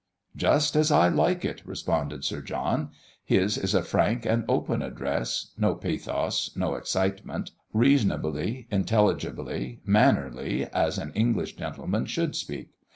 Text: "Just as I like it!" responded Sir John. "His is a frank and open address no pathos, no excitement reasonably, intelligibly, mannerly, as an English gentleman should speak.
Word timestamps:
"Just 0.35 0.75
as 0.75 0.91
I 0.91 1.09
like 1.09 1.45
it!" 1.45 1.61
responded 1.63 2.25
Sir 2.25 2.41
John. 2.41 2.89
"His 3.23 3.55
is 3.55 3.75
a 3.75 3.83
frank 3.83 4.25
and 4.25 4.43
open 4.49 4.81
address 4.81 5.51
no 5.59 5.75
pathos, 5.75 6.49
no 6.55 6.73
excitement 6.73 7.51
reasonably, 7.71 8.65
intelligibly, 8.71 9.79
mannerly, 9.85 10.65
as 10.65 10.97
an 10.97 11.11
English 11.13 11.55
gentleman 11.55 12.07
should 12.07 12.35
speak. 12.35 12.71